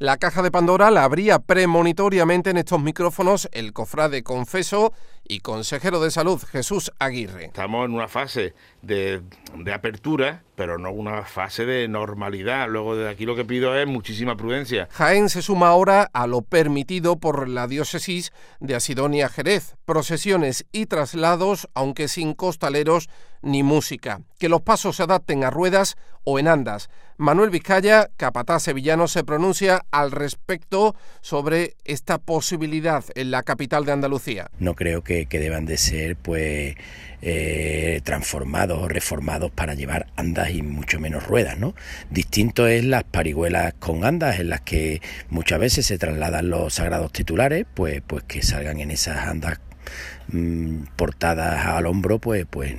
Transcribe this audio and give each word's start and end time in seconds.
La 0.00 0.16
caja 0.16 0.40
de 0.40 0.50
Pandora 0.50 0.90
la 0.90 1.04
abría 1.04 1.40
premonitoriamente 1.40 2.48
en 2.48 2.56
estos 2.56 2.80
micrófonos 2.80 3.50
el 3.52 3.74
cofrade 3.74 4.22
confeso 4.22 4.94
y 5.30 5.38
consejero 5.40 6.00
de 6.00 6.10
salud 6.10 6.42
Jesús 6.42 6.90
Aguirre. 6.98 7.44
Estamos 7.44 7.84
en 7.86 7.94
una 7.94 8.08
fase 8.08 8.52
de, 8.82 9.22
apertura, 9.72 10.42
pero 10.56 10.76
no 10.76 10.90
una 10.90 11.24
fase 11.24 11.64
de 11.64 11.86
normalidad. 11.86 12.68
Luego 12.68 12.96
de 12.96 13.08
aquí 13.08 13.26
lo 13.26 13.36
que 13.36 13.44
pido 13.44 13.76
es 13.76 13.86
muchísima 13.86 14.36
prudencia. 14.36 14.88
Jaén 14.90 15.28
se 15.28 15.40
suma 15.40 15.68
ahora 15.68 16.10
a 16.12 16.26
lo 16.26 16.42
permitido 16.42 17.16
por 17.16 17.48
la 17.48 17.68
diócesis 17.68 18.32
de 18.58 18.74
Asidonia 18.74 19.28
Jerez, 19.28 19.76
procesiones 19.84 20.66
y 20.72 20.86
traslados, 20.86 21.68
aunque 21.74 22.08
sin 22.08 22.34
costaleros 22.34 23.08
ni 23.42 23.62
música. 23.62 24.20
Que 24.38 24.48
los 24.48 24.62
pasos 24.62 24.96
se 24.96 25.04
adapten 25.04 25.44
a 25.44 25.50
ruedas 25.50 25.96
o 26.24 26.38
en 26.38 26.48
andas. 26.48 26.90
Manuel 27.16 27.50
Vizcaya, 27.50 28.08
capataz 28.16 28.62
sevillano, 28.62 29.06
se 29.06 29.24
pronuncia 29.24 29.82
al 29.90 30.10
respecto 30.10 30.94
sobre 31.20 31.76
esta 31.84 32.18
posibilidad 32.18 33.04
en 33.14 33.30
la 33.30 33.42
capital 33.42 33.84
de 33.84 33.92
Andalucía. 33.92 34.50
No 34.58 34.74
creo 34.74 35.02
que, 35.04 35.19
deban 35.26 35.66
de 35.66 35.76
ser 35.76 36.16
pues 36.16 36.76
eh, 37.22 38.00
transformados 38.04 38.78
o 38.78 38.88
reformados 38.88 39.50
para 39.50 39.74
llevar 39.74 40.06
andas 40.16 40.50
y 40.50 40.62
mucho 40.62 41.00
menos 41.00 41.26
ruedas, 41.26 41.58
¿no? 41.58 41.74
Distinto 42.10 42.66
es 42.66 42.84
las 42.84 43.04
parihuelas 43.04 43.74
con 43.78 44.04
andas 44.04 44.40
en 44.40 44.48
las 44.48 44.60
que 44.62 45.00
muchas 45.28 45.58
veces 45.58 45.86
se 45.86 45.98
trasladan 45.98 46.50
los 46.50 46.74
sagrados 46.74 47.12
titulares, 47.12 47.66
pues, 47.74 48.02
pues 48.06 48.24
que 48.24 48.42
salgan 48.42 48.80
en 48.80 48.90
esas 48.90 49.26
andas 49.26 49.58
Mm, 50.32 50.84
portadas 50.94 51.66
al 51.66 51.86
hombro, 51.86 52.20
pues, 52.20 52.46
pues 52.48 52.74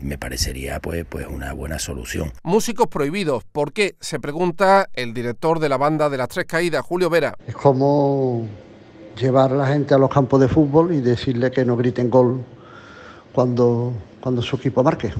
me 0.00 0.16
parecería 0.16 0.80
pues, 0.80 1.04
pues 1.06 1.26
una 1.26 1.52
buena 1.52 1.78
solución. 1.78 2.32
Músicos 2.42 2.86
prohibidos, 2.86 3.44
¿por 3.44 3.72
qué? 3.72 3.96
Se 4.00 4.18
pregunta 4.18 4.88
el 4.94 5.12
director 5.12 5.58
de 5.58 5.68
la 5.68 5.76
banda 5.76 6.08
de 6.08 6.16
las 6.16 6.28
Tres 6.28 6.46
Caídas, 6.46 6.82
Julio 6.82 7.10
Vera. 7.10 7.36
Es 7.46 7.54
como 7.54 8.48
llevar 9.18 9.52
a 9.52 9.56
la 9.56 9.66
gente 9.66 9.94
a 9.94 9.98
los 9.98 10.10
campos 10.10 10.40
de 10.40 10.48
fútbol 10.48 10.92
y 10.92 11.00
decirle 11.00 11.50
que 11.50 11.64
no 11.64 11.76
griten 11.76 12.10
gol 12.10 12.42
cuando, 13.32 13.92
cuando 14.20 14.42
su 14.42 14.56
equipo 14.56 14.82
marque. 14.82 15.12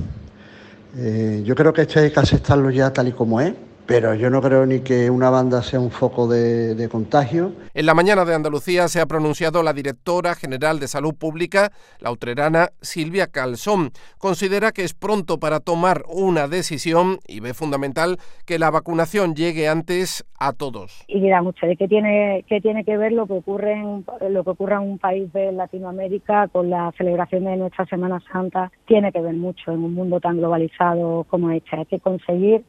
Eh, 0.97 1.43
yo 1.45 1.55
creo 1.55 1.73
que 1.73 1.83
esto 1.83 2.01
hay 2.01 2.11
que 2.11 2.21
aceptarlo 2.21 2.71
ya 2.71 2.93
tal 2.93 3.09
y 3.09 3.13
como 3.13 3.41
es 3.41 3.55
pero 3.87 4.15
yo 4.15 4.31
no 4.31 4.41
creo 4.41 4.65
ni 4.67 4.81
que 4.81 5.11
una 5.11 5.31
banda 5.31 5.63
sea 5.63 5.81
un 5.81 5.91
foco 5.91 6.29
de, 6.29 6.89
contagio. 6.91 7.53
En 7.75 7.87
la 7.87 7.95
mañana 7.95 8.25
de 8.25 8.35
Andalucía 8.35 8.89
se 8.89 9.01
ha 9.01 9.07
pronunciado 9.07 9.63
la 9.63 9.73
directora 9.73 10.35
general 10.35 10.79
de 10.79 10.89
Salud 10.89 11.15
Pública, 11.15 11.71
la 12.01 12.11
utrerana 12.11 12.69
Silvia 12.81 13.29
Calzón. 13.29 13.91
Considera 14.19 14.73
que 14.73 14.85
es 14.85 14.95
pronto 14.95 15.39
para 15.39 15.61
tomar 15.61 16.03
una 16.09 16.49
decisión 16.49 17.19
y 17.27 17.41
ve 17.41 17.55
fundamental 17.55 18.19
que 18.47 18.59
la 18.59 18.71
vacunación 18.71 19.35
llegue 19.35 19.69
antes 19.69 20.25
a 20.39 20.53
todos. 20.53 21.05
Y 21.09 21.21
mira 21.21 21.41
mucho 21.43 21.67
de 21.67 21.77
qué 21.77 21.89
tiene, 21.89 22.45
qué 22.49 22.61
tiene 22.61 22.85
que 22.85 22.97
ver 22.97 23.13
lo 23.13 23.27
que 23.27 23.35
ocurre 23.35 23.73
en, 23.75 24.05
lo 24.31 24.45
que 24.45 24.51
ocurre 24.51 24.75
en 24.75 24.81
un 24.81 24.99
país 24.99 25.33
de 25.33 25.53
Latinoamérica 25.53 26.49
con 26.49 26.69
la 26.69 26.93
celebración 26.99 27.45
de 27.45 27.57
nuestra 27.57 27.87
Semana 27.87 28.21
Santa. 28.33 28.71
Tiene 28.87 29.13
que 29.13 29.21
ver 29.21 29.35
mucho 29.35 29.73
en 29.73 29.85
un 29.85 29.95
mundo 29.95 30.21
tan 30.21 30.39
globalizado 30.39 31.25
como 31.29 31.51
este. 31.51 31.77
Hay 31.77 31.87
que 31.87 32.01
conseguir 32.01 32.65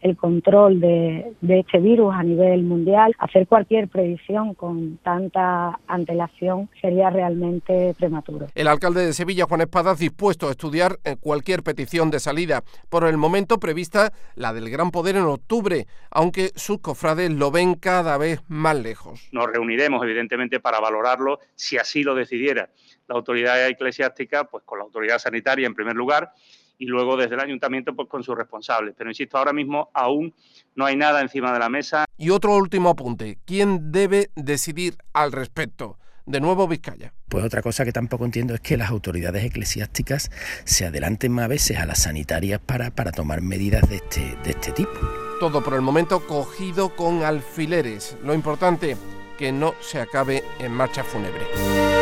el 0.00 0.16
control 0.16 0.80
de, 0.80 1.32
este 1.42 1.78
virus 1.78 2.14
a 2.14 2.22
nivel 2.22 2.62
mundial, 2.62 3.14
hacer 3.18 3.46
cualquier 3.46 3.88
previsión 3.88 4.54
con 4.54 4.98
tanta 4.98 5.78
antelación 5.86 6.68
sería 6.80 7.10
realmente 7.10 7.94
prematuro. 7.98 8.46
El 8.54 8.68
alcalde 8.68 9.04
de 9.04 9.12
Sevilla, 9.12 9.46
Juan 9.46 9.62
Espadas, 9.62 9.98
dispuesto 9.98 10.48
a 10.48 10.52
estudiar 10.52 10.98
cualquier 11.20 11.62
petición 11.62 12.10
de 12.10 12.20
salida. 12.20 12.62
Por 12.88 13.04
el 13.04 13.16
momento 13.16 13.58
prevista 13.58 14.12
la 14.34 14.52
del 14.52 14.70
Gran 14.70 14.90
Poder 14.90 15.16
en 15.16 15.24
octubre, 15.24 15.86
aunque 16.10 16.50
sus 16.54 16.80
cofrades 16.80 17.30
lo 17.30 17.50
ven 17.50 17.74
cada 17.74 18.16
vez 18.18 18.40
más 18.48 18.76
lejos. 18.76 19.28
Nos 19.32 19.46
reuniremos, 19.46 20.02
evidentemente, 20.02 20.60
para 20.60 20.80
valorarlo 20.80 21.40
si 21.54 21.76
así 21.76 22.02
lo 22.02 22.14
decidiera 22.14 22.70
la 23.08 23.16
autoridad 23.16 23.68
eclesiástica, 23.68 24.44
pues 24.44 24.64
con 24.64 24.78
la 24.78 24.84
autoridad 24.84 25.18
sanitaria 25.18 25.66
en 25.66 25.74
primer 25.74 25.96
lugar 25.96 26.32
y 26.80 26.86
luego 26.86 27.16
desde 27.16 27.34
el 27.34 27.40
ayuntamiento 27.40 27.94
pues 27.94 28.08
con 28.08 28.24
sus 28.24 28.36
responsables. 28.36 28.94
Pero 28.96 29.10
insisto, 29.10 29.38
ahora 29.38 29.52
mismo 29.52 29.90
aún 29.92 30.34
no 30.74 30.86
hay 30.86 30.96
nada 30.96 31.20
encima 31.20 31.52
de 31.52 31.58
la 31.58 31.68
mesa. 31.68 32.06
Y 32.16 32.30
otro 32.30 32.56
último 32.56 32.88
apunte, 32.88 33.38
¿quién 33.44 33.92
debe 33.92 34.30
decidir 34.34 34.96
al 35.12 35.30
respecto? 35.30 35.98
De 36.24 36.40
nuevo 36.40 36.66
Vizcaya. 36.66 37.12
Pues 37.28 37.44
otra 37.44 37.60
cosa 37.60 37.84
que 37.84 37.92
tampoco 37.92 38.24
entiendo 38.24 38.54
es 38.54 38.60
que 38.60 38.76
las 38.76 38.90
autoridades 38.90 39.44
eclesiásticas 39.44 40.30
se 40.64 40.86
adelanten 40.86 41.32
más 41.32 41.48
veces 41.48 41.78
a 41.78 41.86
las 41.86 42.02
sanitarias 42.02 42.60
para, 42.60 42.90
para 42.90 43.12
tomar 43.12 43.42
medidas 43.42 43.88
de 43.88 43.96
este, 43.96 44.36
de 44.42 44.50
este 44.50 44.72
tipo. 44.72 44.98
Todo 45.38 45.62
por 45.62 45.74
el 45.74 45.82
momento 45.82 46.26
cogido 46.26 46.96
con 46.96 47.24
alfileres. 47.24 48.16
Lo 48.24 48.32
importante, 48.32 48.96
que 49.38 49.52
no 49.52 49.74
se 49.80 50.00
acabe 50.00 50.44
en 50.58 50.72
marcha 50.72 51.04
fúnebre. 51.04 51.99